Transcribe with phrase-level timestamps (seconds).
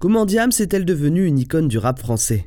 [0.00, 2.46] Comment Diams est-elle devenue une icône du rap français?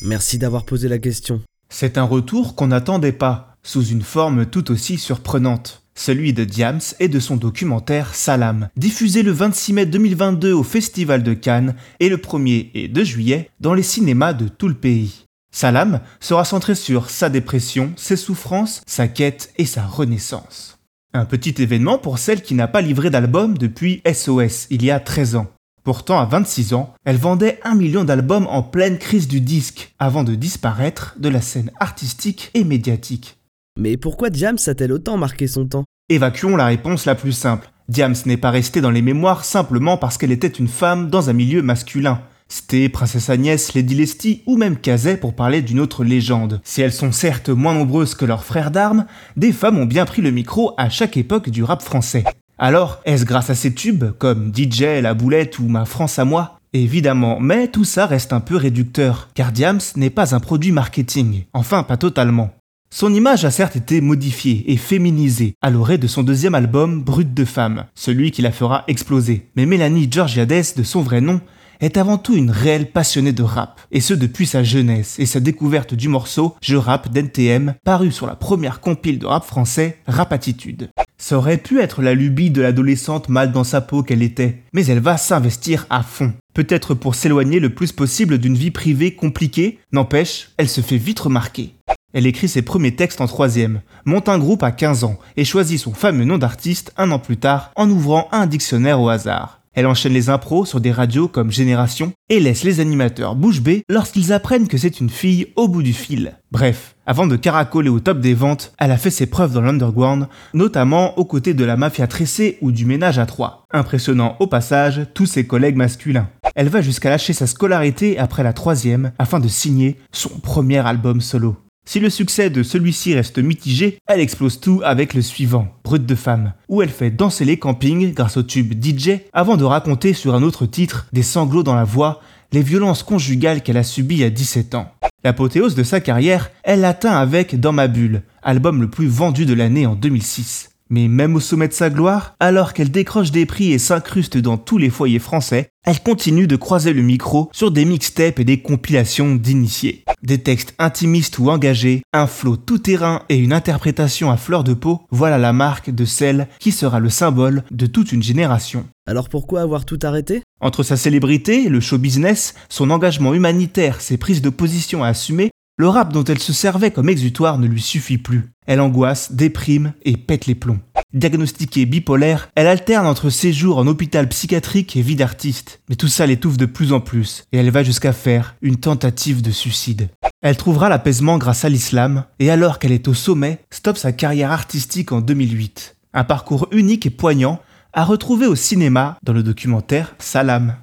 [0.00, 1.42] Merci d'avoir posé la question.
[1.68, 5.82] C'est un retour qu'on n'attendait pas, sous une forme tout aussi surprenante.
[5.94, 11.22] Celui de Diams et de son documentaire Salam, diffusé le 26 mai 2022 au Festival
[11.22, 15.26] de Cannes et le 1er et 2 juillet dans les cinémas de tout le pays.
[15.52, 20.78] Salam sera centré sur sa dépression, ses souffrances, sa quête et sa renaissance.
[21.12, 24.98] Un petit événement pour celle qui n'a pas livré d'album depuis SOS il y a
[24.98, 25.48] 13 ans.
[25.86, 30.24] Pourtant, à 26 ans, elle vendait un million d'albums en pleine crise du disque, avant
[30.24, 33.38] de disparaître de la scène artistique et médiatique.
[33.78, 35.84] Mais pourquoi Diams a-t-elle autant marqué son temps?
[36.08, 37.70] Évacuons la réponse la plus simple.
[37.88, 41.34] Diams n'est pas restée dans les mémoires simplement parce qu'elle était une femme dans un
[41.34, 42.20] milieu masculin.
[42.48, 46.60] C'était Princesse Agnès, Lady Lesty ou même Kazay pour parler d'une autre légende.
[46.64, 50.20] Si elles sont certes moins nombreuses que leurs frères d'armes, des femmes ont bien pris
[50.20, 52.24] le micro à chaque époque du rap français.
[52.58, 56.58] Alors, est-ce grâce à ces tubes, comme DJ, La Boulette ou Ma France à moi?
[56.72, 61.44] Évidemment, mais tout ça reste un peu réducteur, car Diams n'est pas un produit marketing,
[61.52, 62.50] enfin pas totalement.
[62.88, 67.34] Son image a certes été modifiée et féminisée à l'orée de son deuxième album Brut
[67.34, 69.50] de femme, celui qui la fera exploser.
[69.54, 71.42] Mais Mélanie Georgiades, de son vrai nom,
[71.80, 75.40] est avant tout une réelle passionnée de rap, et ce depuis sa jeunesse et sa
[75.40, 80.32] découverte du morceau Je rappe d'NTM, paru sur la première compile de rap français, Rap
[80.32, 80.88] Attitude.
[81.18, 84.84] Ça aurait pu être la lubie de l'adolescente mal dans sa peau qu'elle était, mais
[84.86, 86.34] elle va s'investir à fond.
[86.52, 91.20] Peut-être pour s'éloigner le plus possible d'une vie privée compliquée, n'empêche, elle se fait vite
[91.20, 91.74] remarquer.
[92.12, 95.78] Elle écrit ses premiers textes en troisième, monte un groupe à 15 ans et choisit
[95.78, 99.55] son fameux nom d'artiste un an plus tard en ouvrant un dictionnaire au hasard.
[99.76, 103.84] Elle enchaîne les impros sur des radios comme Génération et laisse les animateurs bouche bée
[103.90, 106.38] lorsqu'ils apprennent que c'est une fille au bout du fil.
[106.50, 110.28] Bref, avant de caracoler au top des ventes, elle a fait ses preuves dans l'underground,
[110.54, 115.02] notamment aux côtés de la mafia tressée ou du ménage à trois, impressionnant au passage
[115.12, 116.30] tous ses collègues masculins.
[116.54, 121.20] Elle va jusqu'à lâcher sa scolarité après la troisième afin de signer son premier album
[121.20, 121.54] solo.
[121.88, 126.14] Si le succès de celui-ci reste mitigé, elle explose tout avec le suivant, Brut de
[126.16, 130.34] femme, où elle fait danser les campings grâce au tube DJ avant de raconter sur
[130.34, 132.20] un autre titre, des sanglots dans la voix,
[132.50, 134.90] les violences conjugales qu'elle a subies à 17 ans.
[135.22, 139.54] L'apothéose de sa carrière, elle l'atteint avec Dans ma bulle, album le plus vendu de
[139.54, 140.75] l'année en 2006.
[140.88, 144.56] Mais même au sommet de sa gloire, alors qu'elle décroche des prix et s'incruste dans
[144.56, 148.60] tous les foyers français, elle continue de croiser le micro sur des mixtapes et des
[148.60, 150.04] compilations d'initiés.
[150.22, 155.02] Des textes intimistes ou engagés, un flot tout-terrain et une interprétation à fleur de peau,
[155.10, 158.86] voilà la marque de celle qui sera le symbole de toute une génération.
[159.08, 160.42] Alors pourquoi avoir tout arrêté?
[160.60, 165.50] Entre sa célébrité, le show business, son engagement humanitaire, ses prises de position à assumer,
[165.78, 168.50] le rap dont elle se servait comme exutoire ne lui suffit plus.
[168.66, 170.80] Elle angoisse, déprime et pète les plombs.
[171.12, 175.80] Diagnostiquée bipolaire, elle alterne entre séjours en hôpital psychiatrique et vie d'artiste.
[175.88, 179.42] Mais tout ça l'étouffe de plus en plus, et elle va jusqu'à faire une tentative
[179.42, 180.08] de suicide.
[180.40, 184.52] Elle trouvera l'apaisement grâce à l'islam, et alors qu'elle est au sommet, stoppe sa carrière
[184.52, 185.96] artistique en 2008.
[186.14, 187.60] Un parcours unique et poignant,
[187.92, 190.76] à retrouver au cinéma dans le documentaire Salam.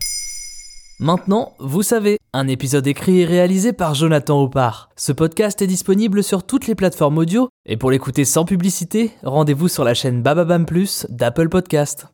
[0.99, 4.89] Maintenant, vous savez, un épisode écrit et réalisé par Jonathan Oppard.
[4.95, 9.67] Ce podcast est disponible sur toutes les plateformes audio, et pour l'écouter sans publicité, rendez-vous
[9.67, 12.07] sur la chaîne Bababam Plus d'Apple Podcast.